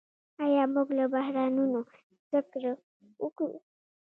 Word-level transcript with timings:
آیا 0.43 0.63
موږ 0.73 0.87
له 0.97 1.05
بحرانونو 1.13 1.79
زده 2.25 2.41
کړه 2.51 2.71
کوو؟ 3.37 3.57